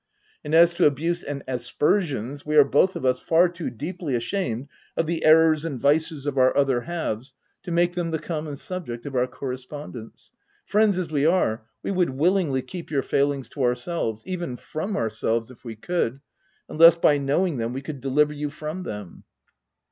[0.43, 4.67] And as to abuse and aspersions, we are both of us far too deeply ashamed
[4.97, 9.05] of the errors and vices of our other halves, to make them the common subject
[9.05, 10.31] of our correspondence.
[10.65, 15.51] Friends as we are, we would willingly keep your failings to ourselves— even from ourselves
[15.51, 16.19] if we could,
[16.67, 19.23] unless by knowing them we could deliver you from them."